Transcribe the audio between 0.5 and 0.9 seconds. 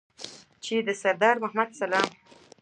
چې د